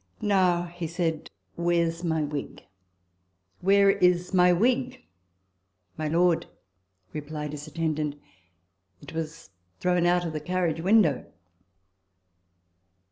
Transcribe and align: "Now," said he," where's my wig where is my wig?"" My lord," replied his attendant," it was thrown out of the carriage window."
"Now," 0.19 0.73
said 0.87 1.13
he," 1.13 1.27
where's 1.61 2.03
my 2.03 2.23
wig 2.23 2.63
where 3.59 3.91
is 3.91 4.33
my 4.33 4.51
wig?"" 4.51 5.03
My 5.99 6.07
lord," 6.07 6.47
replied 7.13 7.51
his 7.51 7.67
attendant," 7.67 8.15
it 9.03 9.13
was 9.13 9.51
thrown 9.79 10.07
out 10.07 10.25
of 10.25 10.33
the 10.33 10.39
carriage 10.39 10.81
window." 10.81 11.31